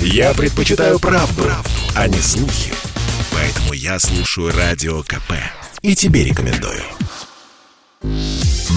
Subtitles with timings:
[0.00, 2.72] Я предпочитаю правду, правду, а не слухи.
[3.32, 5.32] Поэтому я слушаю Радио КП.
[5.82, 6.82] И тебе рекомендую.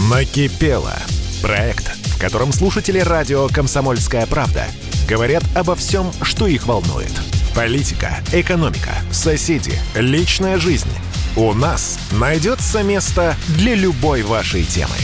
[0.09, 0.95] Накипело.
[1.41, 4.65] Проект, в котором слушатели радио «Комсомольская правда»
[5.07, 7.11] говорят обо всем, что их волнует.
[7.55, 10.91] Политика, экономика, соседи, личная жизнь.
[11.35, 14.95] У нас найдется место для любой вашей темы.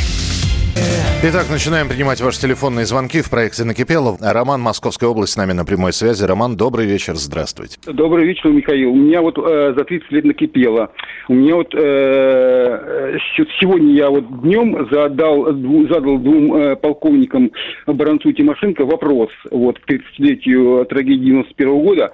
[1.23, 4.17] Итак, начинаем принимать ваши телефонные звонки в проекте «Накипело».
[4.21, 6.23] Роман, Московская область, с нами на прямой связи.
[6.23, 7.77] Роман, добрый вечер, здравствуйте.
[7.87, 8.91] Добрый вечер, Михаил.
[8.91, 10.91] У меня вот э, за 30 лет накипело.
[11.27, 13.17] У меня вот э,
[13.59, 17.51] сегодня я вот днем задал, задал двум э, полковникам
[17.87, 22.11] Баранцу и Тимошенко вопрос вот, к 30-летию трагедии 91 года.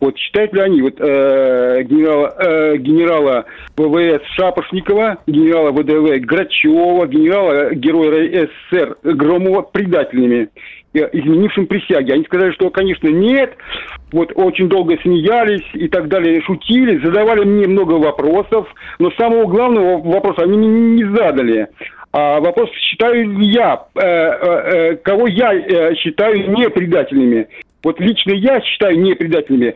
[0.00, 3.44] Вот считают ли они вот э, генерала, э, генерала
[3.76, 10.48] ВВС Шапошникова, генерала ВДВ Грачева, генерала героя СССР Громова предателями,
[10.94, 12.12] э, изменившим присяги.
[12.12, 13.54] Они сказали, что, конечно, нет,
[14.10, 19.98] вот очень долго смеялись и так далее, шутили, задавали мне много вопросов, но самого главного
[19.98, 21.68] вопроса они не задали.
[22.12, 27.48] А вопрос, считаю я, э, э, э, кого я э, считаю не предателями.
[27.82, 29.74] Вот лично я считаю не предателями э,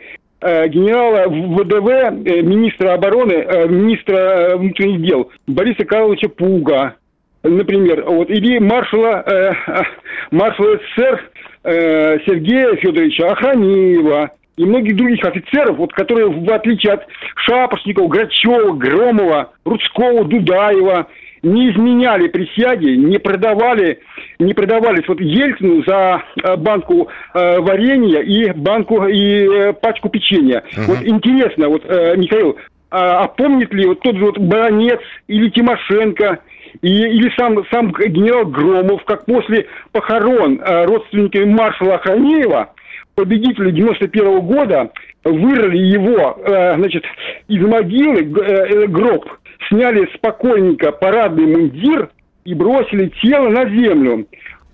[0.69, 6.97] генерала ВДВ, э, министра обороны, э, министра внутренних дел Бориса Карловича Пуга,
[7.43, 9.53] например, вот, или маршала, э,
[10.31, 11.31] маршала СССР
[11.65, 18.73] э, Сергея Федоровича Охранеева и многих других офицеров, вот, которые, в отличие от Шапошникова, Грачева,
[18.73, 21.09] Громова, Рудского, Дудаева,
[21.45, 24.01] не изменяли присяги, не продавали,
[24.39, 30.63] не продавались вот Ельцину за э, банку э, варенья и банку и э, пачку печенья.
[30.77, 30.85] Uh-huh.
[30.89, 32.57] Вот интересно, вот э, Михаил,
[32.91, 36.39] а, а помнит ли вот тот же вот Баранец или Тимошенко
[36.83, 42.73] и, или сам, сам генерал Громов, как после похорон э, родственники маршала Охранеева,
[43.15, 44.91] победителя 91 -го года,
[45.25, 47.05] вырыли его, э, значит,
[47.49, 49.25] из могилы, э, гроб,
[49.69, 52.11] сняли с покойника парадный мундир
[52.45, 54.27] и бросили тело на землю.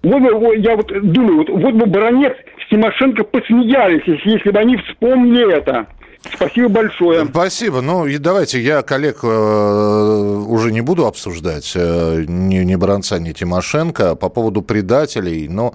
[0.03, 2.33] Вот я вот думаю, вот, вот бы Баранец
[2.65, 5.87] с Тимошенко посмеялись, если, если бы они вспомнили это.
[6.35, 7.27] Спасибо большое.
[7.27, 7.81] Спасибо.
[7.81, 13.33] Ну, и давайте я коллег э, уже не буду обсуждать, э, ни, ни Баранца, ни
[13.33, 15.75] Тимошенко по поводу предателей, но...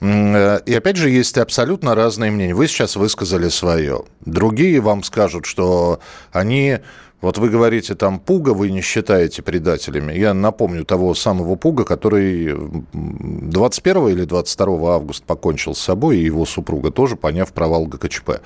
[0.00, 2.54] Э, и опять же, есть абсолютно разные мнения.
[2.54, 4.02] Вы сейчас высказали свое.
[4.24, 6.00] Другие вам скажут, что
[6.32, 6.78] они
[7.22, 10.12] вот вы говорите, там Пуга вы не считаете предателями.
[10.12, 12.54] Я напомню того самого Пуга, который
[12.92, 18.42] 21 или 22 августа покончил с собой, и его супруга тоже, поняв провал ГКЧП.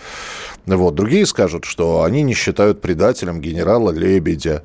[0.67, 0.95] Вот.
[0.95, 4.63] Другие скажут, что они не считают предателем генерала Лебедя,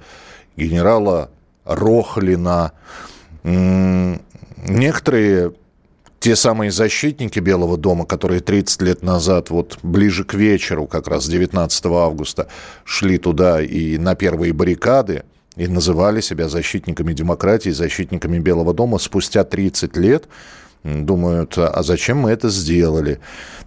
[0.56, 1.32] генерала
[1.66, 2.74] Рохлина.
[3.44, 5.54] Некоторые
[6.26, 11.28] те самые защитники Белого дома, которые 30 лет назад, вот ближе к вечеру, как раз
[11.28, 12.48] 19 августа,
[12.84, 15.22] шли туда и на первые баррикады,
[15.56, 20.28] и называли себя защитниками демократии, защитниками Белого дома, спустя 30 лет
[20.86, 23.20] думают, а зачем мы это сделали.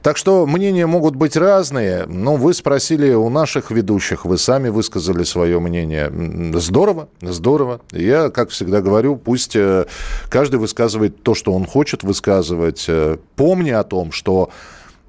[0.03, 5.25] Так что мнения могут быть разные, но вы спросили у наших ведущих, вы сами высказали
[5.25, 6.13] свое мнение.
[6.55, 7.81] Здорово, здорово.
[7.91, 9.87] Я, как всегда говорю, пусть э,
[10.29, 14.51] каждый высказывает то, что он хочет высказывать, э, помня о том, что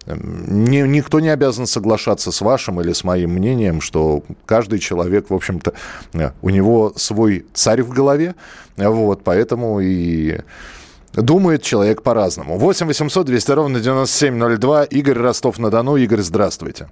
[0.08, 5.36] ни, никто не обязан соглашаться с вашим или с моим мнением, что каждый человек, в
[5.36, 5.74] общем-то,
[6.14, 8.34] э, у него свой царь в голове,
[8.76, 10.40] вот, поэтому и
[11.14, 12.58] Думает человек по-разному.
[12.58, 14.84] 8 800 200 ровно 9702.
[14.86, 15.96] Игорь Ростов-на-Дону.
[15.98, 16.88] Игорь, здравствуйте.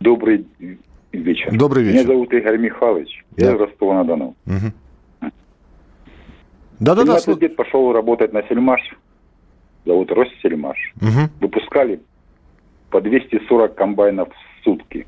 [0.00, 0.46] Добрый
[1.12, 1.56] вечер.
[1.56, 1.98] Добрый вечер.
[1.98, 3.24] Меня зовут Игорь Михайлович.
[3.36, 3.46] Да.
[3.46, 4.36] Я из Ростова-на-Дону.
[4.46, 5.30] Угу.
[6.80, 7.18] Да-да-да.
[7.18, 8.80] 17 лет пошел работать на Сельмаш.
[9.84, 10.78] Зовут Россельмаш.
[11.00, 11.30] Угу.
[11.40, 12.00] Выпускали
[12.90, 15.06] по 240 комбайнов в сутки.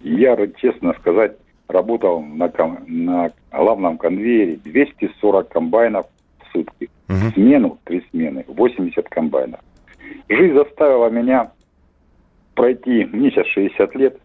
[0.00, 1.36] Я, честно сказать,
[1.68, 2.50] работал на,
[2.86, 6.06] на главном конвейере 240 комбайнов
[6.40, 6.90] в сутки.
[7.12, 7.32] Угу.
[7.34, 9.60] Смену, три смены, 80 комбайнов.
[10.28, 11.52] Жизнь заставила меня
[12.54, 14.18] пройти, мне сейчас 60 лет,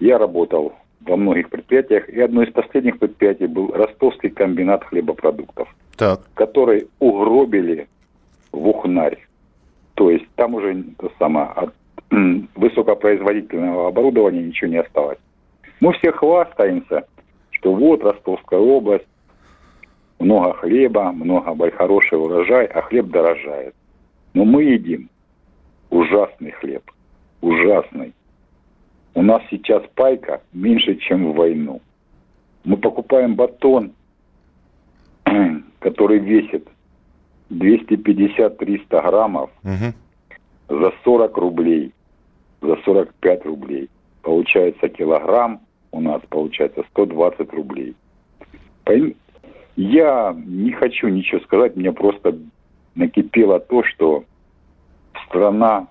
[0.00, 6.20] я работал во многих предприятиях, и одно из последних предприятий был ростовский комбинат хлебопродуктов, так.
[6.34, 7.88] который угробили
[8.52, 9.18] в Ухнарь.
[9.94, 11.74] То есть там уже то самое, от
[12.54, 15.18] высокопроизводительного оборудования ничего не осталось.
[15.80, 17.06] Мы все хвастаемся,
[17.50, 19.06] что вот Ростовская область,
[20.24, 23.74] много хлеба, много хороший урожай, а хлеб дорожает.
[24.32, 25.08] Но мы едим
[25.90, 26.82] ужасный хлеб,
[27.40, 28.14] ужасный.
[29.14, 31.80] У нас сейчас пайка меньше, чем в войну.
[32.64, 33.92] Мы покупаем батон,
[35.78, 36.66] который весит
[37.50, 39.50] 250-300 граммов.
[39.62, 40.80] Угу.
[40.80, 41.92] за 40 рублей,
[42.62, 43.90] за 45 рублей.
[44.22, 45.60] Получается килограмм
[45.92, 47.94] у нас получается 120 рублей.
[49.76, 52.38] Я не хочу ничего сказать, мне просто
[52.94, 54.24] накипело то, что
[55.26, 55.88] страна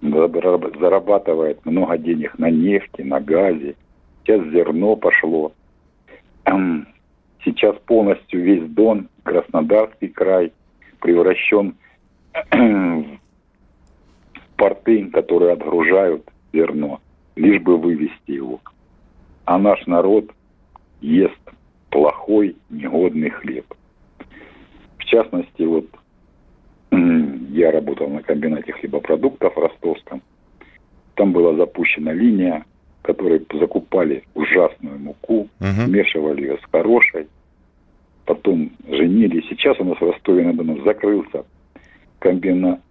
[0.00, 3.76] зарабатывает много денег на нефти, на газе.
[4.22, 5.52] Сейчас зерно пошло.
[7.44, 10.52] Сейчас полностью весь Дон, Краснодарский край
[11.00, 11.74] превращен
[12.50, 13.04] в
[14.56, 17.00] порты, которые отгружают зерно,
[17.36, 18.60] лишь бы вывести его.
[19.44, 20.30] А наш народ
[21.00, 21.38] ест
[21.90, 23.66] плохой, негодный хлеб.
[24.98, 25.86] В частности, вот
[27.50, 30.22] я работал на комбинате хлебопродуктов в Ростовском.
[31.14, 32.64] Там была запущена линия,
[33.02, 35.66] которые закупали ужасную муку, угу.
[35.86, 37.26] смешивали ее с хорошей,
[38.24, 39.44] потом женили.
[39.48, 41.44] Сейчас у нас в Ростове-на-Дону закрылся
[42.18, 42.80] комбинат.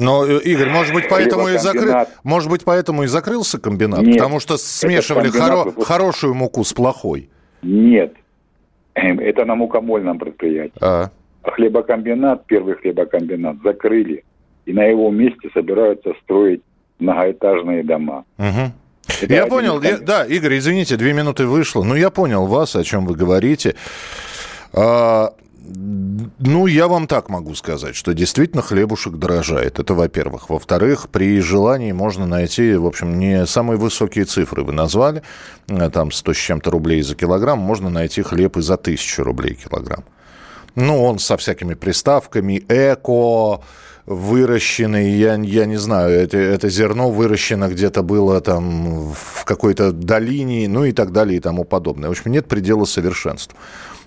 [0.00, 4.16] Но, э, Игорь, может быть, поэтому и закрыл, может быть, поэтому и закрылся комбинат, Нет,
[4.16, 5.72] потому что смешивали хоро...
[5.82, 7.28] хорошую муку с плохой.
[7.62, 8.14] Нет,
[8.94, 10.72] это на мукомольном предприятии.
[10.80, 11.10] А.
[11.42, 14.24] а хлебокомбинат, первый хлебокомбинат закрыли,
[14.64, 16.62] и на его месте собираются строить
[16.98, 18.24] многоэтажные дома.
[18.38, 18.72] Угу.
[19.22, 22.84] Это я понял, я, да, Игорь, извините, две минуты вышло, но я понял вас, о
[22.84, 23.74] чем вы говорите.
[24.72, 25.34] А,
[25.72, 29.78] ну, я вам так могу сказать, что действительно хлебушек дорожает.
[29.78, 30.50] Это во-первых.
[30.50, 35.22] Во-вторых, при желании можно найти, в общем, не самые высокие цифры вы назвали,
[35.68, 39.54] э, там 100 с чем-то рублей за килограмм, можно найти хлеб и за тысячу рублей
[39.54, 40.04] килограмм.
[40.74, 43.62] Ну, он со всякими приставками, эко,
[44.06, 50.68] выращенный, я, я не знаю, это, это зерно выращено где-то было там в какой-то долине,
[50.68, 52.08] ну и так далее и тому подобное.
[52.08, 53.56] В общем, нет предела совершенства.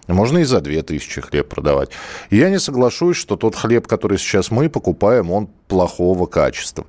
[0.07, 1.89] Можно и за 2000 хлеб продавать.
[2.29, 6.85] Я не соглашусь, что тот хлеб, который сейчас мы покупаем, он плохого качества.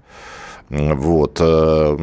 [0.71, 1.39] Вот.
[1.41, 1.97] Э,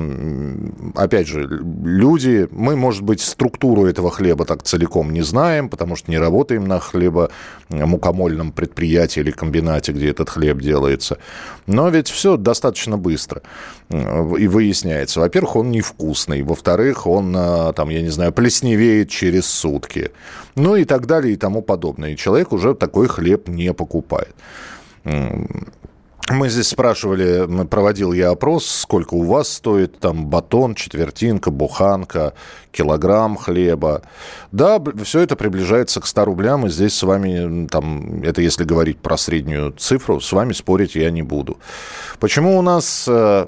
[0.96, 1.48] опять же,
[1.84, 6.66] люди, мы, может быть, структуру этого хлеба так целиком не знаем, потому что не работаем
[6.66, 11.18] на хлебомукомольном предприятии или комбинате, где этот хлеб делается.
[11.66, 13.42] Но ведь все достаточно быстро
[13.90, 15.20] и выясняется.
[15.20, 16.44] Во-первых, он невкусный.
[16.44, 20.12] Во-вторых, он, э, там, я не знаю, плесневеет через сутки.
[20.56, 22.12] Ну и так далее и тому подобное.
[22.12, 24.36] И человек уже такой хлеб не покупает.
[26.32, 32.34] Мы здесь спрашивали, проводил я опрос, сколько у вас стоит там батон, четвертинка, буханка,
[32.72, 34.04] килограмм хлеба.
[34.52, 39.00] Да, все это приближается к 100 рублям, и здесь с вами, там, это если говорить
[39.00, 41.58] про среднюю цифру, с вами спорить я не буду.
[42.20, 43.48] Почему у нас э,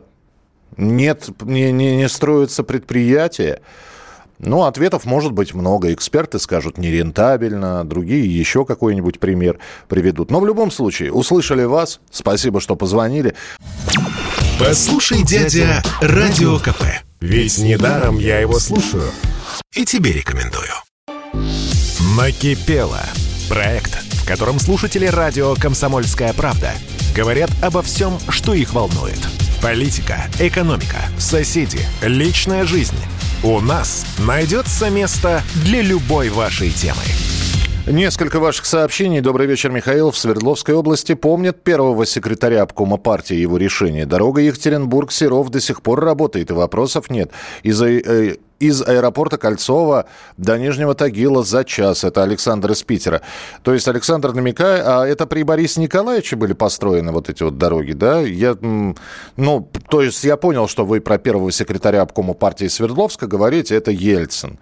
[0.77, 3.61] нет, не, не, не строятся предприятия?
[4.45, 5.93] Ну, ответов может быть много.
[5.93, 10.31] Эксперты скажут нерентабельно, другие еще какой-нибудь пример приведут.
[10.31, 11.99] Но в любом случае, услышали вас.
[12.11, 13.35] Спасибо, что позвонили.
[14.59, 16.83] Послушай, дядя, Радио КП.
[17.21, 19.09] Ведь недаром я его слушаю.
[19.73, 20.71] И тебе рекомендую.
[22.17, 23.01] Накипело.
[23.49, 26.71] Проект, в котором слушатели радио «Комсомольская правда»
[27.15, 29.19] говорят обо всем, что их волнует.
[29.61, 32.97] Политика, экономика, соседи, личная жизнь–
[33.43, 37.03] у нас найдется место для любой вашей темы.
[37.85, 39.19] Несколько ваших сообщений.
[39.19, 40.11] Добрый вечер, Михаил.
[40.11, 44.05] В Свердловской области помнят первого секретаря обкома партии его решение.
[44.05, 47.31] Дорога Екатеринбург-Серов до сих пор работает, и вопросов нет.
[47.61, 50.05] Из-за э, из аэропорта Кольцова
[50.37, 52.05] до Нижнего Тагила за час.
[52.05, 53.21] Это Александр из Питера.
[53.63, 57.91] То есть Александр намекает, а это при Борисе Николаевиче были построены вот эти вот дороги,
[57.91, 58.21] да?
[58.21, 63.75] Я, ну, то есть я понял, что вы про первого секретаря обкома партии Свердловска говорите,
[63.75, 64.57] это Ельцин.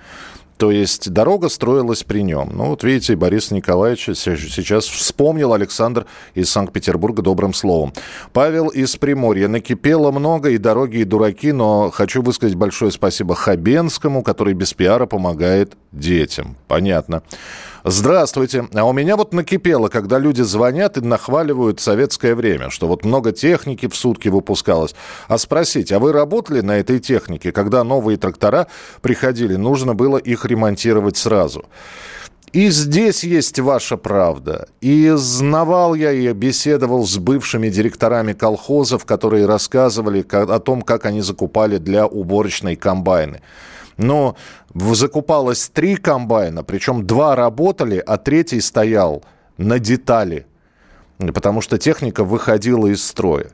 [0.61, 2.51] То есть дорога строилась при нем.
[2.53, 7.93] Ну, вот видите, Борис Николаевич сейчас вспомнил Александр из Санкт-Петербурга добрым словом.
[8.31, 9.47] Павел из Приморья.
[9.47, 15.07] Накипело много и дороги, и дураки, но хочу высказать большое спасибо Хабенскому, который без пиара
[15.07, 16.55] помогает детям.
[16.67, 17.23] Понятно.
[17.83, 18.67] Здравствуйте.
[18.75, 23.31] А у меня вот накипело, когда люди звонят и нахваливают советское время, что вот много
[23.31, 24.93] техники в сутки выпускалось.
[25.27, 28.67] А спросить, а вы работали на этой технике, когда новые трактора
[29.01, 31.65] приходили, нужно было их ремонтировать сразу?
[32.53, 34.67] И здесь есть ваша правда.
[34.81, 41.22] И знавал я и беседовал с бывшими директорами колхозов, которые рассказывали о том, как они
[41.22, 43.41] закупали для уборочной комбайны
[44.01, 44.36] но
[44.74, 49.24] закупалось три комбайна, причем два работали, а третий стоял
[49.58, 50.46] на детали,
[51.17, 53.51] потому что техника выходила из строя.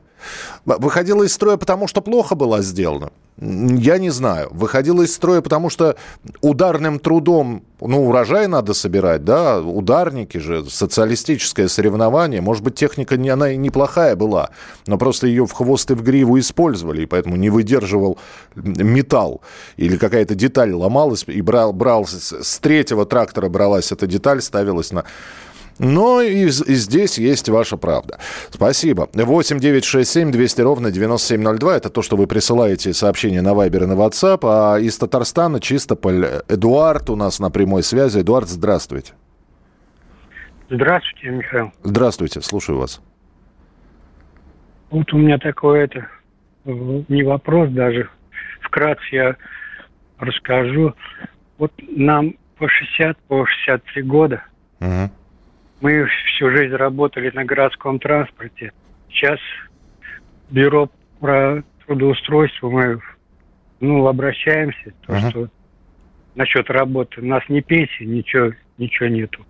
[0.64, 3.10] Выходила из строя, потому что плохо была сделана?
[3.40, 4.48] Я не знаю.
[4.50, 5.94] Выходила из строя, потому что
[6.40, 12.40] ударным трудом, ну, урожай надо собирать, да, ударники же, социалистическое соревнование.
[12.40, 14.50] Может быть, техника не, она и неплохая была,
[14.88, 18.18] но просто ее в хвост и в гриву использовали, и поэтому не выдерживал
[18.56, 19.40] металл.
[19.76, 25.04] Или какая-то деталь ломалась, и брал, брал с третьего трактора бралась эта деталь, ставилась на
[25.78, 28.18] но и, и здесь есть ваша правда.
[28.50, 29.08] Спасибо.
[29.12, 31.76] 8 9 6 7 200 ровно 9702.
[31.76, 34.40] Это то, что вы присылаете сообщения на Вайбер и на WhatsApp.
[34.42, 38.20] А из Татарстана Чистополь Эдуард у нас на прямой связи.
[38.20, 39.12] Эдуард, здравствуйте.
[40.70, 41.72] Здравствуйте, Михаил.
[41.82, 43.00] Здравствуйте, слушаю вас.
[44.90, 46.08] Вот у меня такой это
[46.64, 48.08] не вопрос даже.
[48.62, 49.36] Вкратце я
[50.18, 50.94] расскажу.
[51.56, 54.42] Вот нам по 60, по 63 года.
[54.80, 55.10] Угу.
[55.80, 58.72] Мы всю жизнь работали на городском транспорте.
[59.10, 59.38] Сейчас
[60.50, 63.00] бюро про трудоустройство мы
[63.80, 65.30] ну, обращаемся, то, uh-huh.
[65.30, 65.48] что
[66.34, 67.20] насчет работы.
[67.20, 69.46] У нас ни пенсии, ничего, ничего нету.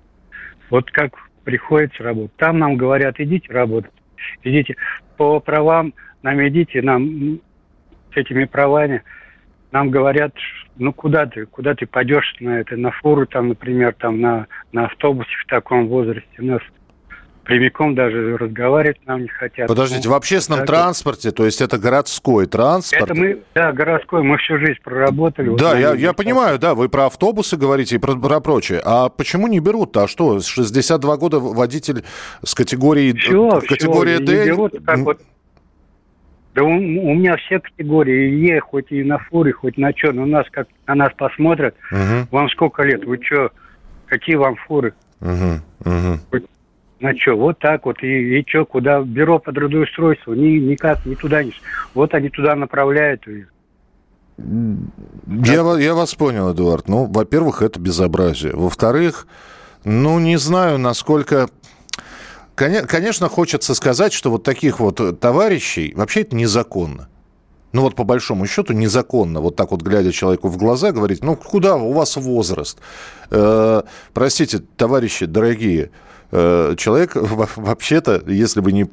[0.70, 1.12] Вот как
[1.44, 2.36] приходится работать.
[2.36, 3.92] Там нам говорят, идите работать.
[4.42, 4.76] Идите
[5.16, 7.40] по правам, нам идите, нам
[8.12, 9.02] с этими правами
[9.72, 10.32] нам говорят,
[10.76, 14.86] ну куда ты, куда ты пойдешь на это, на фуру там, например, там на, на
[14.86, 16.28] автобусе в таком возрасте.
[16.38, 16.60] У нас
[17.48, 19.68] прямиком даже разговаривать нам не хотят.
[19.68, 23.10] Подождите, в общественном так, транспорте, то есть это городской транспорт?
[23.10, 25.56] Это мы, да, городской, мы всю жизнь проработали.
[25.56, 28.82] Да, вот, я, я понимаю, да, вы про автобусы говорите и про, про прочее.
[28.84, 30.02] А почему не берут-то?
[30.02, 32.04] А что, 62 года водитель
[32.44, 34.44] с категории, все, категории все, D?
[34.44, 35.22] Не берут, так вот
[36.58, 40.26] да у, у меня все категории Е, хоть и на фуре, хоть на что, но
[40.26, 41.76] нас как на нас посмотрят.
[41.92, 42.28] Угу.
[42.32, 43.04] Вам сколько лет?
[43.04, 43.52] Вы что?
[44.06, 44.94] Какие вам фуры?
[45.20, 45.60] Угу.
[45.84, 46.18] Угу.
[46.30, 46.44] Хоть
[46.98, 47.36] на что?
[47.36, 48.02] Вот так вот.
[48.02, 49.00] И, и что, куда?
[49.02, 50.34] Бюро по трудоустройству.
[50.34, 51.52] Ни, никак, ни туда, ни...
[51.94, 53.46] Вот они туда направляют ее.
[54.36, 56.88] Я, я вас понял, Эдуард.
[56.88, 58.52] Ну, во-первых, это безобразие.
[58.54, 59.28] Во-вторых,
[59.84, 61.48] ну, не знаю, насколько
[62.58, 67.08] Конечно, хочется сказать, что вот таких вот э, товарищей вообще это незаконно.
[67.72, 71.36] Ну вот по большому счету незаконно, вот так вот глядя человеку в глаза, говорить, ну
[71.36, 72.78] куда у вас возраст?
[73.30, 75.90] Э, простите, товарищи дорогие,
[76.30, 77.12] Э, человек
[77.56, 78.86] вообще-то, если бы не,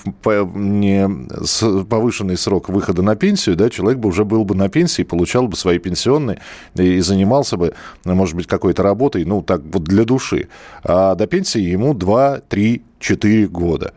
[0.55, 5.47] не повышенный срок выхода на пенсию, да, человек бы уже был бы на пенсии, получал
[5.47, 6.39] бы свои пенсионные
[6.75, 7.73] и занимался бы,
[8.05, 10.47] может быть, какой-то работой, ну, так вот для души.
[10.83, 13.93] А до пенсии ему 2, 3, 4 года.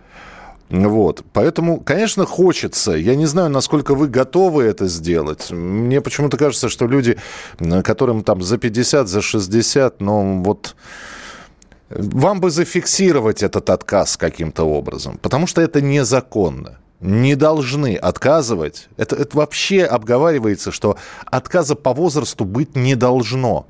[0.70, 1.24] Вот.
[1.32, 2.92] Поэтому, конечно, хочется.
[2.92, 5.50] Я не знаю, насколько вы готовы это сделать.
[5.50, 7.16] Мне почему-то кажется, что люди,
[7.84, 10.76] которым там за 50, за 60, ну вот
[11.88, 16.78] вам бы зафиксировать этот отказ каким-то образом, потому что это незаконно.
[17.00, 18.88] Не должны отказывать.
[18.98, 23.66] Это, это вообще обговаривается, что отказа по возрасту быть не должно.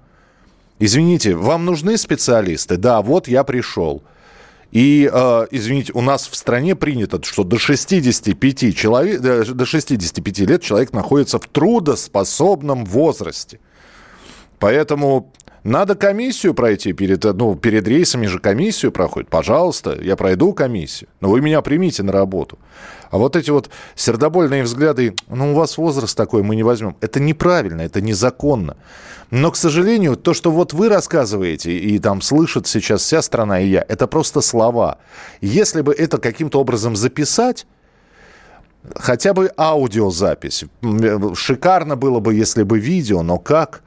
[0.81, 2.77] Извините, вам нужны специалисты?
[2.77, 4.03] Да, вот я пришел.
[4.71, 10.63] И, э, извините, у нас в стране принято, что до 65, человек, до 65 лет
[10.63, 13.61] человек находится в трудоспособном возрасте.
[14.59, 15.33] Поэтому
[15.69, 19.29] надо комиссию пройти перед, ну, перед рейсами же комиссию проходит.
[19.29, 21.09] Пожалуйста, я пройду комиссию.
[21.21, 22.59] Но вы меня примите на работу.
[23.11, 26.97] А вот эти вот сердобольные взгляды, ну, у вас возраст такой, мы не возьмем.
[27.01, 28.77] Это неправильно, это незаконно.
[29.31, 33.69] Но, к сожалению, то, что вот вы рассказываете, и там слышит сейчас вся страна и
[33.69, 34.99] я, это просто слова.
[35.41, 37.67] Если бы это каким-то образом записать,
[38.95, 40.65] хотя бы аудиозапись.
[41.35, 43.83] Шикарно было бы, если бы видео, но как?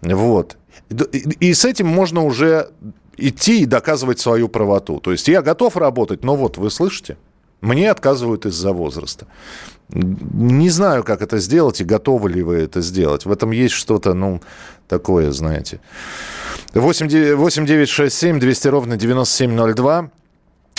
[0.00, 0.56] Вот.
[0.88, 2.70] И с этим можно уже
[3.16, 5.00] идти и доказывать свою правоту.
[5.00, 7.16] То есть я готов работать, но вот вы слышите,
[7.60, 9.26] мне отказывают из-за возраста.
[9.88, 13.26] Не знаю, как это сделать и готовы ли вы это сделать.
[13.26, 14.40] В этом есть что-то, ну,
[14.88, 15.80] такое, знаете.
[16.74, 20.10] 8 8 9 6 7 200 ровно 9702.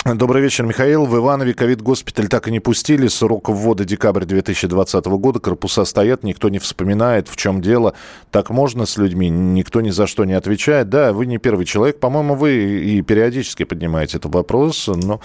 [0.04, 1.06] Добрый вечер, Михаил.
[1.06, 3.06] В Иванове ковид-госпиталь так и не пустили.
[3.06, 5.38] Срок ввода декабрь 2020 года.
[5.38, 7.94] Корпуса стоят, никто не вспоминает, в чем дело.
[8.32, 9.30] Так можно с людьми?
[9.30, 10.88] Никто ни за что не отвечает.
[10.88, 12.00] Да, вы не первый человек.
[12.00, 14.88] По-моему, вы и периодически поднимаете этот вопрос.
[14.88, 15.20] Но,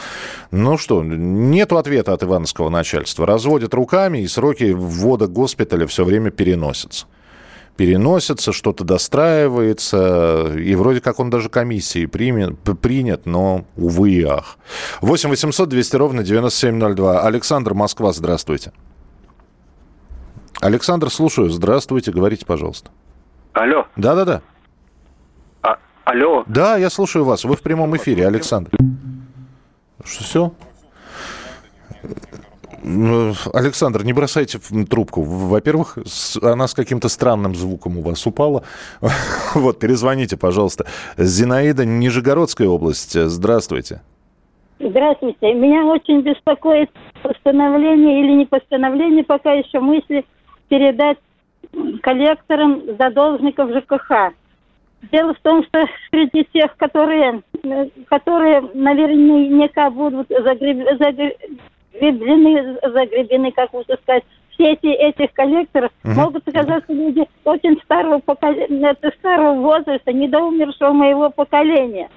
[0.51, 3.25] ну что, нет ответа от ивановского начальства.
[3.25, 7.07] Разводят руками, и сроки ввода госпиталя все время переносятся
[7.77, 14.57] переносится, что-то достраивается, и вроде как он даже комиссии примет, принят, но, увы и ах.
[15.01, 17.21] 8 800 200 ровно 9702.
[17.21, 18.73] Александр, Москва, здравствуйте.
[20.59, 21.49] Александр, слушаю.
[21.49, 22.89] Здравствуйте, говорите, пожалуйста.
[23.53, 23.85] Алло.
[23.95, 24.41] Да-да-да.
[25.61, 26.43] А, алло.
[26.47, 27.43] Да, я слушаю вас.
[27.43, 28.71] Вы в прямом эфире, Александр.
[30.03, 30.53] Что, все?
[32.83, 35.21] Александр, не бросайте трубку.
[35.23, 35.97] Во-первых,
[36.41, 38.63] она с каким-то странным звуком у вас упала.
[39.55, 40.85] Вот, перезвоните, пожалуйста.
[41.17, 43.13] Зинаида, Нижегородская область.
[43.13, 44.01] Здравствуйте.
[44.79, 45.53] Здравствуйте.
[45.53, 46.91] Меня очень беспокоит
[47.23, 50.25] постановление или не постановление, пока еще мысли
[50.69, 51.17] передать
[52.01, 54.33] коллекторам задолжников ЖКХ.
[55.11, 57.41] Дело в том, что среди тех, которые,
[58.07, 60.87] которые наверняка будут загреб,
[61.99, 66.13] загреблены, загребены, как лучше сказать, все эти этих коллекторов угу.
[66.13, 72.09] могут оказаться люди очень старого поколения, старого возраста, недоумершего моего поколения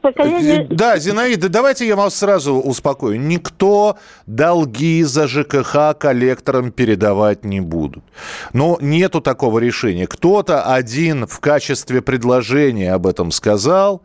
[0.00, 0.66] поколение...
[0.68, 3.20] Э, да, Зинаида, давайте я вас сразу успокою.
[3.20, 3.96] Никто
[4.26, 8.04] долги за ЖКХ коллекторам передавать не будут.
[8.52, 10.06] Но нету такого решения.
[10.06, 14.02] Кто-то один в качестве предложения об этом сказал,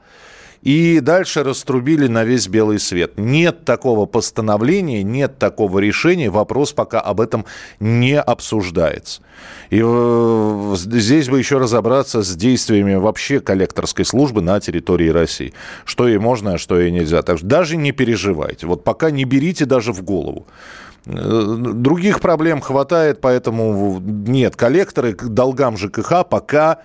[0.61, 3.13] и дальше раструбили на весь белый свет.
[3.17, 7.45] Нет такого постановления, нет такого решения, вопрос пока об этом
[7.79, 9.21] не обсуждается.
[9.69, 15.53] И э, здесь бы еще разобраться с действиями вообще коллекторской службы на территории России.
[15.85, 17.21] Что ей можно, а что ей нельзя.
[17.21, 18.67] Так что даже не переживайте.
[18.67, 20.47] Вот пока не берите даже в голову.
[21.05, 26.79] Э, других проблем хватает, поэтому нет, коллекторы к долгам ЖКХ пока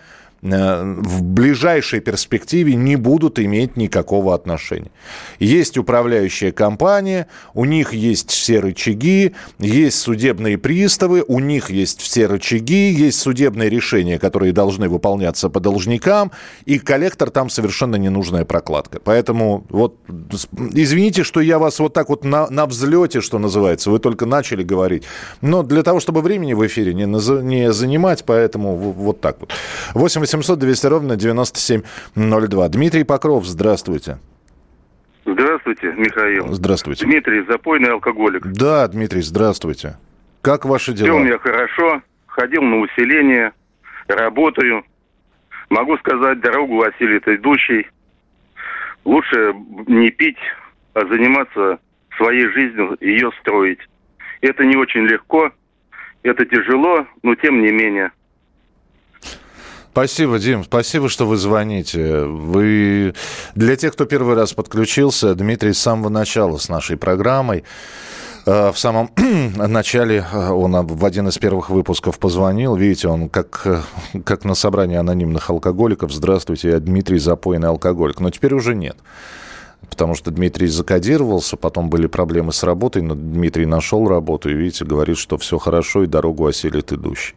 [0.44, 4.90] в ближайшей перспективе не будут иметь никакого отношения.
[5.38, 12.26] Есть управляющая компания, у них есть все рычаги, есть судебные приставы, у них есть все
[12.26, 16.30] рычаги, есть судебные решения, которые должны выполняться по должникам,
[16.66, 19.00] и коллектор там совершенно ненужная прокладка.
[19.02, 19.96] Поэтому вот
[20.74, 24.62] извините, что я вас вот так вот на, на взлете, что называется, вы только начали
[24.62, 25.04] говорить.
[25.40, 29.50] Но для того, чтобы времени в эфире не, не занимать, поэтому вот так вот.
[29.94, 32.68] 8 800 200 ровно 9702.
[32.68, 34.18] Дмитрий Покров, здравствуйте.
[35.24, 36.48] Здравствуйте, Михаил.
[36.52, 37.06] Здравствуйте.
[37.06, 38.44] Дмитрий, запойный алкоголик.
[38.44, 39.96] Да, Дмитрий, здравствуйте.
[40.42, 41.06] Как ваши дела?
[41.06, 42.02] Все у меня хорошо.
[42.26, 43.52] Ходил на усиление,
[44.08, 44.84] работаю.
[45.70, 47.86] Могу сказать, дорогу осилит идущий.
[49.04, 49.54] Лучше
[49.86, 50.38] не пить,
[50.94, 51.78] а заниматься
[52.16, 53.78] своей жизнью, ее строить.
[54.40, 55.52] Это не очень легко,
[56.24, 58.10] это тяжело, но тем не менее–
[59.94, 60.64] Спасибо, Дим.
[60.64, 62.24] Спасибо, что вы звоните.
[62.24, 63.14] Вы
[63.54, 67.62] для тех, кто первый раз подключился, Дмитрий с самого начала с нашей программой.
[68.44, 69.10] Э, в самом
[69.56, 72.74] начале э, он в один из первых выпусков позвонил.
[72.74, 73.82] Видите, он как, э,
[74.24, 76.12] как на собрании анонимных алкоголиков.
[76.12, 78.18] Здравствуйте, я Дмитрий, запойный алкоголик.
[78.18, 78.96] Но теперь уже нет.
[79.88, 84.84] Потому что Дмитрий закодировался, потом были проблемы с работой, но Дмитрий нашел работу и, видите,
[84.84, 87.36] говорит, что все хорошо и дорогу осилит идущий.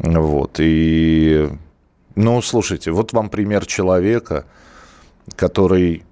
[0.00, 0.56] Вот.
[0.58, 1.48] И
[2.18, 4.44] ну, слушайте, вот вам пример человека,
[5.36, 6.02] который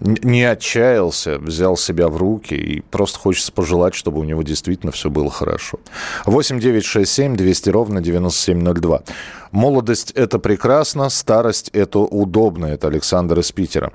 [0.00, 5.10] не отчаялся, взял себя в руки и просто хочется пожелать, чтобы у него действительно все
[5.10, 5.78] было хорошо.
[6.26, 9.02] 8 9 6 7 200 ровно 9702.
[9.50, 12.66] Молодость– это прекрасно, старость– это удобно.
[12.66, 13.92] Это Александр из Питера.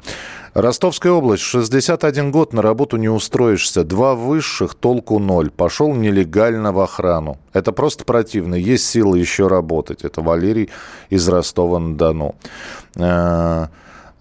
[0.53, 3.83] Ростовская область, 61 год, на работу не устроишься.
[3.83, 5.49] Два высших, толку ноль.
[5.49, 7.37] Пошел нелегально в охрану.
[7.53, 8.55] Это просто противно.
[8.55, 10.03] Есть силы еще работать.
[10.03, 10.69] Это Валерий
[11.09, 12.35] из Ростова-на-Дону.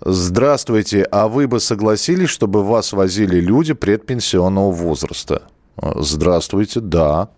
[0.04, 5.42] Здравствуйте, а вы бы согласились, чтобы вас возили люди предпенсионного возраста?
[5.76, 7.28] Здравствуйте, да.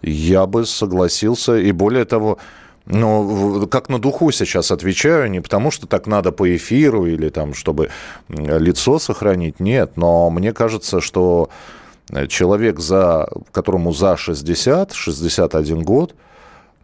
[0.00, 1.56] Я бы согласился.
[1.56, 2.38] И более того,
[2.84, 7.52] ну, как на духу сейчас отвечаю, не потому что так надо по эфиру или там,
[7.52, 7.90] чтобы
[8.28, 11.50] лицо сохранить, нет, но мне кажется, что
[12.28, 16.14] человек, за, которому за 60, 61 год,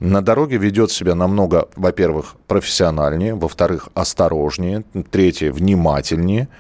[0.03, 6.49] на дороге ведет себя намного, во-первых, профессиональнее, во-вторых, осторожнее, третье, внимательнее–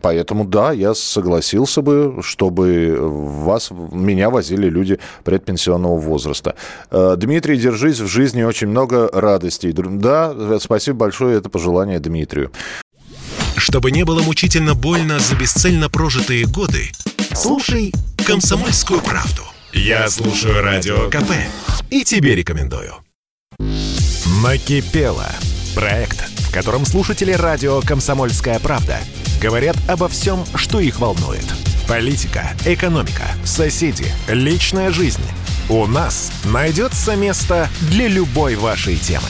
[0.00, 6.54] Поэтому да, я согласился бы, чтобы вас, меня возили люди предпенсионного возраста.
[6.90, 9.74] Э, Дмитрий, держись, в жизни очень много радостей.
[9.74, 12.52] Да, спасибо большое, это пожелание Дмитрию.
[13.56, 16.90] Чтобы не было мучительно больно за бесцельно прожитые годы,
[17.34, 17.92] слушай
[18.26, 19.53] «Комсомольскую правду».
[19.76, 21.32] Я слушаю Радио КП
[21.90, 22.94] и тебе рекомендую.
[24.40, 25.26] Накипело.
[25.74, 28.98] Проект, в котором слушатели радио «Комсомольская правда»
[29.42, 31.44] говорят обо всем, что их волнует.
[31.88, 35.24] Политика, экономика, соседи, личная жизнь.
[35.68, 39.26] У нас найдется место для любой вашей темы.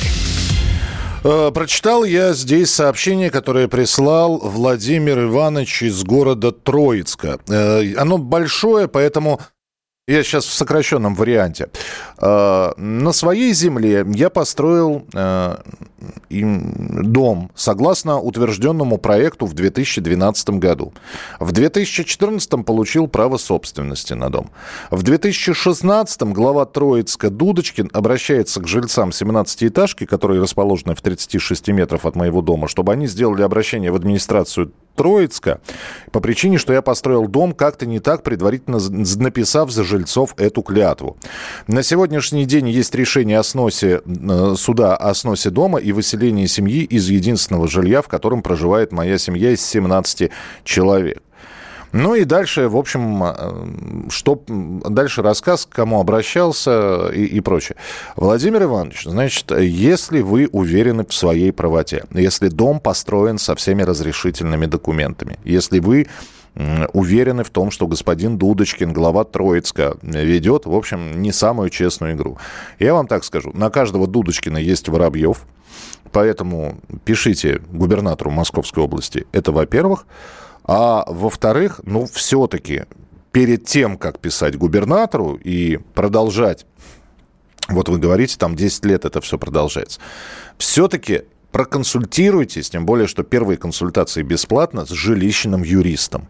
[1.25, 7.39] Э, прочитал я здесь сообщение, которое прислал Владимир Иванович из города Троицка.
[7.49, 9.41] Э, оно большое, поэтому
[10.07, 11.71] Я сейчас в сокращенном варианте.
[12.19, 15.57] Э, на своей земле я построил э,
[16.29, 20.93] дом согласно утвержденному проекту в 2012 году.
[21.41, 24.51] В 2014 получил право собственности на дом.
[24.91, 32.15] В 2016 глава Троицка Дудочкин обращается к жильцам 17-этажки, которые расположены в 36 метров от
[32.15, 35.61] моего дома, чтобы они сделали обращение в администрацию Троицка
[36.13, 38.79] по причине, что я построил дом как-то не так, предварительно
[39.17, 41.17] написав за жильцов эту клятву.
[41.67, 46.85] На сегодняшний день есть решение о сносе э, суда о сносе дома и выселении семьи
[46.85, 50.31] из единственного жилья, в котором проживает моя семья из 17
[50.65, 51.23] человек.
[51.95, 57.77] Ну и дальше, в общем, э, что дальше рассказ, к кому обращался и, и прочее.
[58.17, 64.67] Владимир Иванович, значит, если вы уверены в своей правоте, если дом построен со всеми разрешительными
[64.67, 66.09] документами, если вы
[66.93, 72.39] уверены в том, что господин Дудочкин, глава Троицка, ведет, в общем, не самую честную игру.
[72.79, 75.47] Я вам так скажу, на каждого Дудочкина есть Воробьев,
[76.13, 79.27] поэтому пишите губернатору Московской области.
[79.33, 80.07] Это во-первых.
[80.65, 82.85] А во-вторых, ну, все-таки
[83.33, 86.67] перед тем, как писать губернатору и продолжать,
[87.69, 90.01] вот вы говорите, там 10 лет это все продолжается,
[90.57, 96.29] все-таки проконсультируйтесь, тем более, что первые консультации бесплатно с жилищным юристом.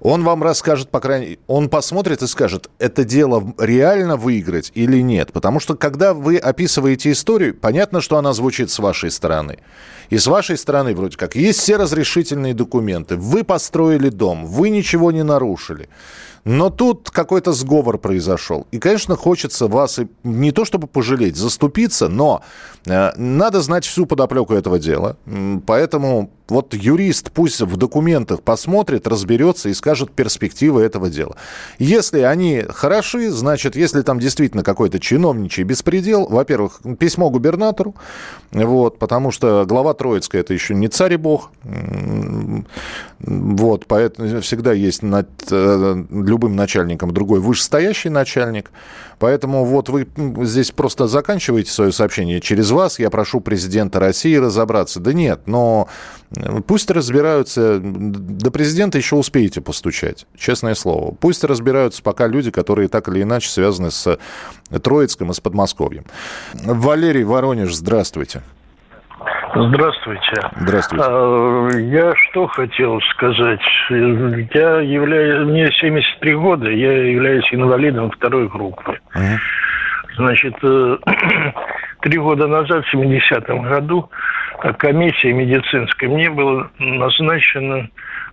[0.00, 5.32] Он вам расскажет, по крайней он посмотрит и скажет, это дело реально выиграть или нет.
[5.32, 9.58] Потому что, когда вы описываете историю, понятно, что она звучит с вашей стороны.
[10.10, 13.16] И с вашей стороны вроде как есть все разрешительные документы.
[13.16, 15.88] Вы построили дом, вы ничего не нарушили.
[16.46, 18.68] Но тут какой-то сговор произошел.
[18.70, 22.42] И, конечно, хочется вас не то чтобы пожалеть, заступиться, но
[22.86, 25.16] э, надо знать всю подоплеку этого дела.
[25.66, 31.36] Поэтому вот юрист пусть в документах посмотрит, разберется и скажет перспективы этого дела.
[31.78, 37.96] Если они хороши, значит, если там действительно какой-то чиновничий беспредел, во-первых, письмо губернатору,
[38.52, 41.50] вот, потому что глава Троицкая это еще не царь и бог,
[43.18, 46.04] вот, поэтому всегда есть над э,
[46.36, 48.70] любым начальником другой вышестоящий начальник,
[49.18, 50.06] поэтому вот вы
[50.44, 55.00] здесь просто заканчиваете свое сообщение через вас, я прошу президента России разобраться.
[55.00, 55.88] Да нет, но
[56.66, 61.14] Пусть разбираются, до президента еще успеете постучать, честное слово.
[61.14, 64.18] Пусть разбираются пока люди, которые так или иначе связаны с
[64.82, 66.04] Троицком и с Подмосковьем.
[66.52, 68.42] Валерий Воронеж, здравствуйте.
[69.56, 70.50] Здравствуйте.
[70.56, 71.04] Здравствуйте.
[71.08, 73.60] А, я что хотел сказать?
[73.88, 78.98] Я являюсь, мне 73 года, я являюсь инвалидом второй группы.
[80.16, 80.96] Значит, э,
[82.02, 84.10] три года назад, в 70-м году,
[84.78, 87.88] комиссия медицинская, мне было назначено,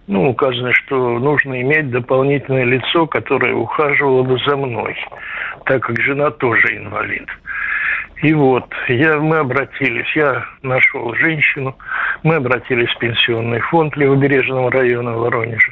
[0.08, 4.96] ну, указано, что нужно иметь дополнительное лицо, которое ухаживало бы за мной,
[5.66, 7.28] так как жена тоже инвалид.
[8.24, 11.78] И вот, я, мы обратились, я нашел женщину,
[12.24, 15.72] мы обратились в пенсионный фонд Левобережного района Воронежа.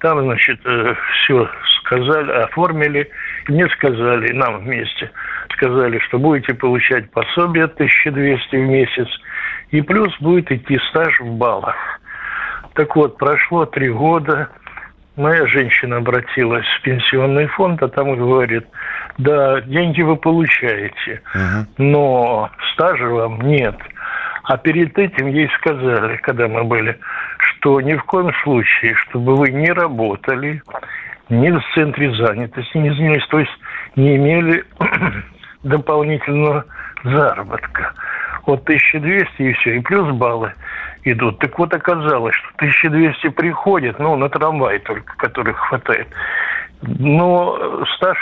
[0.00, 1.48] Там, значит, э, все
[1.80, 3.10] сказали, оформили.
[3.48, 5.10] Мне сказали, нам вместе,
[5.54, 9.08] сказали, что будете получать пособие 1200 в месяц–
[9.70, 11.76] и плюс будет идти стаж в баллах.
[12.74, 14.48] Так вот, прошло три года,
[15.16, 18.66] моя женщина обратилась в пенсионный фонд, а там говорит,
[19.18, 21.22] да, деньги вы получаете,
[21.76, 23.76] но стажа вам нет.
[24.44, 26.98] А перед этим ей сказали, когда мы были,
[27.38, 30.62] что ни в коем случае, чтобы вы не работали,
[31.28, 33.52] ни в центре занятости, не занимались, то есть
[33.96, 34.64] не имели
[35.62, 36.64] дополнительного
[37.04, 37.92] заработка
[38.48, 40.54] вот 1200 и все, и плюс баллы
[41.04, 41.38] идут.
[41.38, 46.08] Так вот оказалось, что 1200 приходит, ну, на трамвай только, которых хватает.
[46.80, 48.16] Но стаж,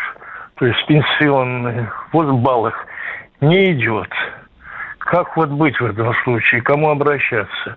[0.57, 2.75] то есть пенсионный, вот баллах
[3.41, 4.09] не идет.
[4.99, 6.63] Как вот быть в этом случае?
[6.63, 7.77] Кому обращаться?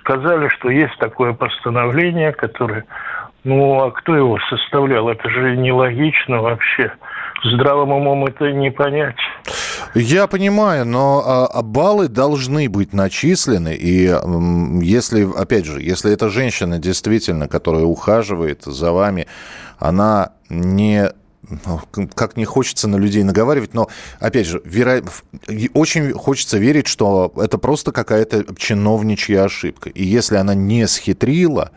[0.00, 2.84] Сказали, что есть такое постановление, которое...
[3.44, 5.08] Ну, а кто его составлял?
[5.08, 6.92] Это же нелогично вообще.
[7.44, 9.16] Здравым умом это не понять.
[9.94, 13.74] Я понимаю, но а, а, баллы должны быть начислены.
[13.74, 14.12] И
[14.82, 19.28] если, опять же, если эта женщина действительно, которая ухаживает за вами,
[19.78, 21.10] она не
[22.14, 25.02] как не хочется на людей наговаривать, но, опять же, вера...
[25.74, 29.90] очень хочется верить, что это просто какая-то чиновничья ошибка.
[29.90, 31.70] И если она не схитрила,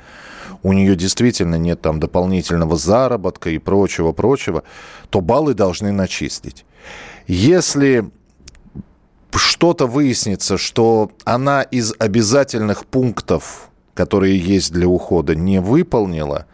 [0.63, 4.63] у нее действительно нет там дополнительного заработка и прочего-прочего,
[5.09, 6.65] то баллы должны начислить.
[7.27, 8.09] Если
[9.33, 16.45] что-то выяснится, что она из обязательных пунктов которые есть для ухода, не выполнила,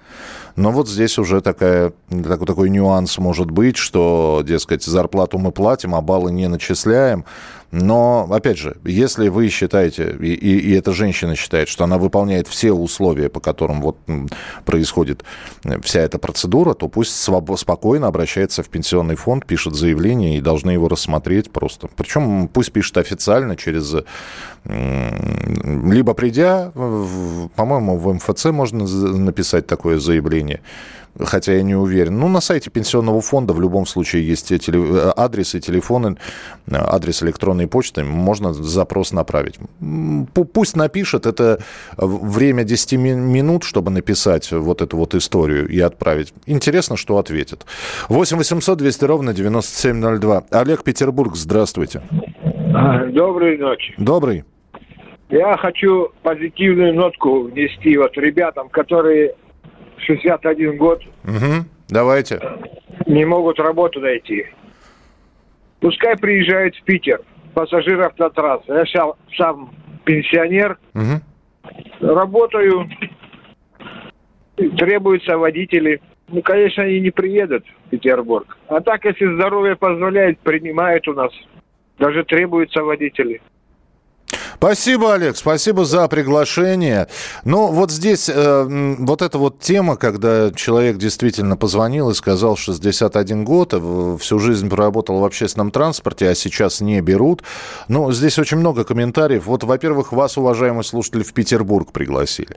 [0.57, 5.93] но вот здесь уже такая, такой, такой нюанс может быть, что, дескать, зарплату мы платим,
[5.93, 7.25] а баллы не начисляем.
[7.71, 12.47] Но, опять же, если вы считаете, и, и, и эта женщина считает, что она выполняет
[12.47, 13.97] все условия, по которым вот
[14.65, 15.23] происходит
[15.83, 20.71] вся эта процедура, то пусть своб- спокойно обращается в пенсионный фонд, пишет заявление и должны
[20.71, 21.89] его рассмотреть просто.
[21.95, 23.95] Причем пусть пишет официально через...
[24.65, 30.61] Либо придя, по-моему, в МФЦ можно написать такое заявление,
[31.19, 32.19] хотя я не уверен.
[32.19, 35.11] Ну, на сайте пенсионного фонда в любом случае есть теле...
[35.15, 36.17] адресы, телефоны,
[36.71, 39.55] адрес электронной почты, можно запрос направить.
[40.53, 41.59] Пусть напишет, это
[41.97, 46.33] время 10 минут, чтобы написать вот эту вот историю и отправить.
[46.45, 47.65] Интересно, что ответит.
[48.09, 50.43] 8 800 200 ровно 9702.
[50.51, 52.01] Олег Петербург, здравствуйте.
[52.73, 53.93] А, доброй ночи.
[53.97, 54.43] Добрый.
[55.29, 59.35] Я хочу позитивную нотку внести вот ребятам, которые
[59.97, 61.01] 61 год.
[61.23, 61.65] Угу.
[61.89, 62.41] Давайте.
[63.05, 64.45] Не могут работу найти.
[65.79, 67.21] Пускай приезжают в Питер,
[67.53, 68.71] пассажир автотрассы.
[68.71, 69.71] Я сам, сам
[70.03, 71.21] пенсионер, угу.
[72.01, 72.89] работаю,
[74.77, 76.01] требуются водители.
[76.29, 78.57] Ну, конечно, они не приедут в Петербург.
[78.67, 81.31] А так, если здоровье позволяет, принимают у нас.
[81.99, 83.41] Даже требуются водители.
[84.59, 87.07] Спасибо, Олег, спасибо за приглашение.
[87.45, 93.45] Ну, вот здесь э, вот эта вот тема, когда человек действительно позвонил и сказал 61
[93.45, 97.43] год, э, всю жизнь проработал в общественном транспорте, а сейчас не берут.
[97.87, 99.45] Ну, здесь очень много комментариев.
[99.45, 102.55] Вот, во-первых, вас, уважаемый слушатель, в Петербург пригласили.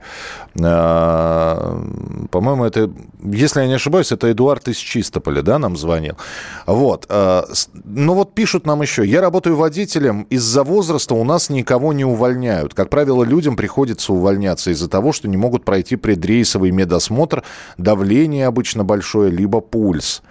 [0.59, 1.83] Э,
[2.31, 2.91] по-моему, это,
[3.23, 6.17] если я не ошибаюсь, это Эдуард из Чистополя, да, нам звонил.
[6.65, 7.05] Вот.
[7.09, 7.43] Э,
[7.85, 9.05] ну, вот пишут нам еще.
[9.05, 10.23] Я работаю водителем.
[10.31, 12.73] Из-за возраста у нас никого не увольняют.
[12.73, 17.43] Как правило, людям приходится увольняться из-за того, что не могут пройти предрейсовый медосмотр,
[17.77, 20.21] давление обычно большое, либо пульс.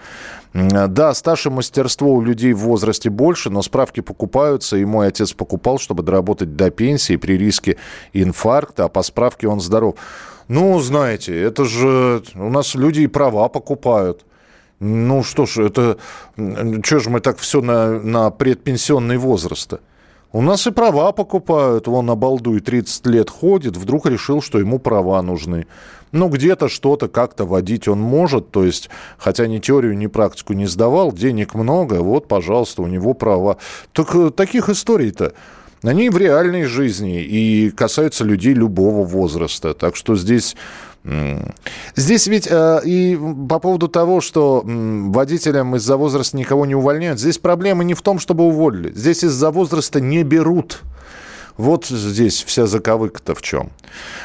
[0.52, 5.32] Да, стаж и мастерство у людей в возрасте больше, но справки покупаются, и мой отец
[5.32, 7.76] покупал, чтобы доработать до пенсии при риске
[8.12, 9.94] инфаркта, а по справке он здоров.
[10.48, 14.24] Ну, знаете, это же у нас люди и права покупают.
[14.80, 15.98] Ну что ж, это...
[16.36, 19.80] Что же мы так все на, на предпенсионный возраст -то?
[20.32, 21.88] У нас и права покупают.
[21.88, 25.66] Вон на балду и 30 лет ходит, вдруг решил, что ему права нужны.
[26.12, 30.66] Ну, где-то что-то как-то водить он может, то есть, хотя ни теорию, ни практику не
[30.66, 33.56] сдавал, денег много, вот, пожалуйста, у него права.
[33.92, 35.34] Так э, таких историй-то,
[35.82, 39.74] они в реальной жизни и касаются людей любого возраста.
[39.74, 40.56] Так что здесь
[41.96, 44.68] Здесь ведь э, и по поводу того, что э,
[45.08, 48.92] водителям из-за возраста никого не увольняют, здесь проблема не в том, чтобы уволили.
[48.94, 50.82] Здесь из-за возраста не берут.
[51.56, 53.70] Вот здесь вся заковыка-то в чем.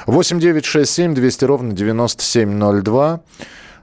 [0.05, 3.21] 8 9 6 7 200 ровно 9702.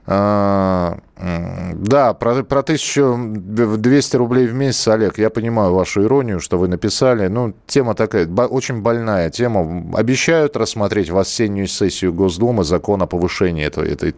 [0.05, 6.67] А, да, про, про 1200 рублей в месяц, Олег, я понимаю вашу иронию, что вы
[6.67, 7.27] написали.
[7.27, 9.97] Ну, тема такая, очень больная тема.
[9.97, 14.13] Обещают рассмотреть в осеннюю сессию Госдумы закон о повышении этой, этой,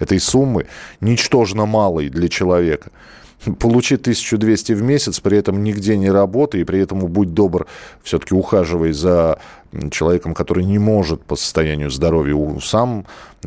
[0.00, 0.66] этой суммы,
[1.00, 2.90] ничтожно малой для человека
[3.58, 7.66] получи 1200 в месяц, при этом нигде не работай, и при этом будь добр,
[8.02, 9.38] все-таки ухаживай за
[9.90, 13.06] человеком, который не может по состоянию здоровья сам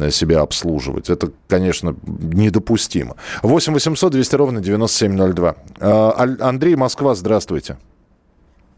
[0.09, 1.09] себя обслуживать.
[1.09, 3.15] Это, конечно, недопустимо.
[3.43, 5.55] 8 800 200 ровно 9702.
[5.79, 7.77] А, Андрей, Москва, здравствуйте.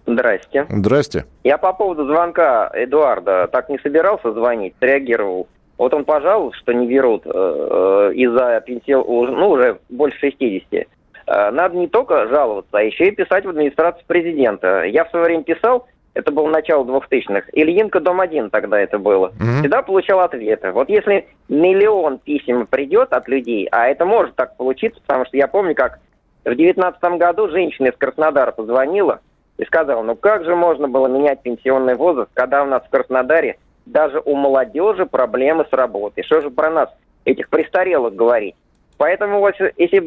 [0.08, 0.66] Здрасте.
[0.70, 1.26] Здрасте.
[1.44, 5.48] Я по поводу звонка Эдуарда так не собирался звонить, реагировал.
[5.78, 10.88] Вот он пожаловался, что не берут э, э из-за пенсион, ну, уже больше 60.
[11.28, 14.84] Э, надо не только жаловаться, а еще и писать в администрацию президента.
[14.84, 15.86] Я в свое время писал,
[16.17, 19.27] это было начало 2000-х, Ильинка, дом один тогда это было.
[19.27, 19.60] Mm-hmm.
[19.60, 20.71] Всегда получал ответы.
[20.71, 25.47] Вот если миллион писем придет от людей, а это может так получиться, потому что я
[25.47, 25.99] помню, как
[26.41, 29.19] в 2019 году женщина из Краснодара позвонила
[29.58, 33.58] и сказала, ну как же можно было менять пенсионный возраст, когда у нас в Краснодаре
[33.86, 36.23] даже у молодежи проблемы с работой.
[36.23, 36.89] Что же про нас,
[37.25, 38.56] этих престарелых, говорить?
[38.97, 40.03] Поэтому вот если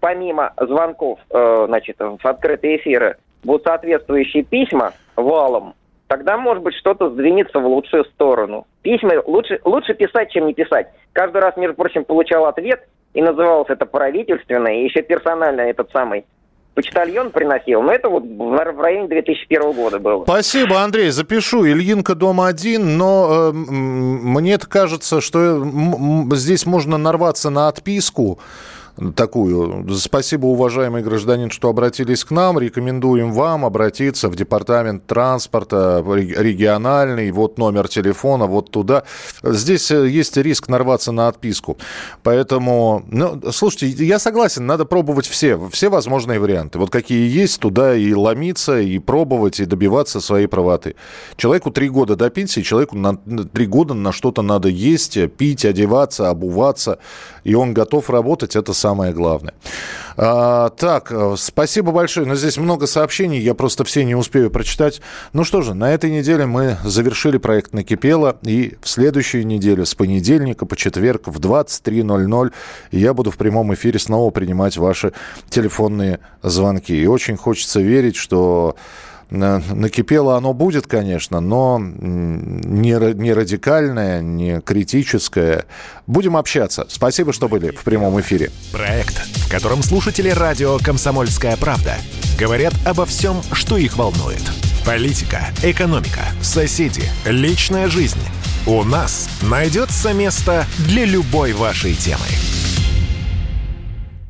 [0.00, 5.74] помимо звонков, э, значит, в открытые эфиры будут соответствующие письма валом,
[6.08, 8.66] тогда, может быть, что-то сдвинется в лучшую сторону.
[8.82, 10.88] Письма лучше, лучше писать, чем не писать.
[11.12, 16.24] Каждый раз, между прочим, получал ответ, и называлось это правительственное, и еще персонально этот самый
[16.74, 17.82] почтальон приносил.
[17.82, 20.24] Но это вот в районе 2001 года было.
[20.24, 21.10] Спасибо, Андрей.
[21.10, 21.66] Запишу.
[21.66, 25.64] Ильинка дома один, но э, мне кажется, что
[26.32, 28.38] здесь можно нарваться на отписку
[29.14, 29.86] такую.
[29.96, 32.58] Спасибо, уважаемый гражданин, что обратились к нам.
[32.58, 37.30] Рекомендуем вам обратиться в департамент транспорта региональный.
[37.30, 39.04] Вот номер телефона, вот туда.
[39.42, 41.78] Здесь э, есть риск нарваться на отписку.
[42.22, 46.78] Поэтому, ну, слушайте, я согласен, надо пробовать все, все возможные варианты.
[46.78, 50.96] Вот какие есть, туда и ломиться, и пробовать, и добиваться своей правоты.
[51.36, 56.28] Человеку три года до пенсии, человеку на три года на что-то надо есть, пить, одеваться,
[56.28, 56.98] обуваться,
[57.44, 59.54] и он готов работать, это самое главное.
[60.16, 62.26] А, так, э, спасибо большое.
[62.26, 65.00] Но здесь много сообщений, я просто все не успею прочитать.
[65.32, 69.94] Ну что же, на этой неделе мы завершили проект «Накипело», и в следующей неделе с
[69.94, 72.52] понедельника по четверг в 23.00
[72.90, 75.12] я буду в прямом эфире снова принимать ваши
[75.48, 76.94] телефонные звонки.
[76.94, 78.76] И очень хочется верить, что
[79.30, 85.64] накипело оно будет, конечно, но не, не радикальное, не критическое.
[86.06, 86.86] Будем общаться.
[86.88, 88.50] Спасибо, что были в прямом эфире.
[88.72, 91.96] Проект, в котором слушатели радио «Комсомольская правда»
[92.38, 94.42] говорят обо всем, что их волнует.
[94.84, 98.20] Политика, экономика, соседи, личная жизнь.
[98.66, 102.26] У нас найдется место для любой вашей темы.